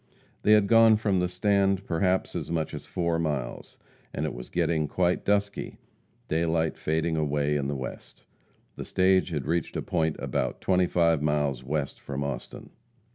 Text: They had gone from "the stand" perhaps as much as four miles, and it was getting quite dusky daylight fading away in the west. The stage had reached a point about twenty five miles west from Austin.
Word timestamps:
They 0.41 0.53
had 0.53 0.65
gone 0.65 0.95
from 0.97 1.19
"the 1.19 1.27
stand" 1.27 1.85
perhaps 1.85 2.35
as 2.35 2.49
much 2.49 2.73
as 2.73 2.87
four 2.87 3.19
miles, 3.19 3.77
and 4.15 4.25
it 4.25 4.33
was 4.33 4.49
getting 4.49 4.87
quite 4.87 5.23
dusky 5.23 5.77
daylight 6.27 6.75
fading 6.75 7.17
away 7.17 7.55
in 7.55 7.67
the 7.67 7.75
west. 7.75 8.25
The 8.77 8.83
stage 8.83 9.29
had 9.29 9.45
reached 9.45 9.77
a 9.77 9.81
point 9.83 10.15
about 10.17 10.59
twenty 10.59 10.87
five 10.87 11.21
miles 11.21 11.63
west 11.63 11.99
from 12.01 12.23
Austin. 12.23 12.71